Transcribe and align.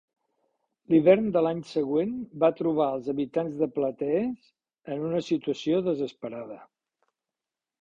L'hivern 0.93 1.25
de 1.35 1.43
l'any 1.47 1.59
següent 1.71 2.15
va 2.43 2.49
trobar 2.61 2.87
als 2.93 3.11
habitants 3.13 3.59
de 3.59 3.67
Platees 3.77 4.49
en 4.97 5.07
una 5.11 5.23
situació 5.29 5.83
desesperada. 5.91 6.59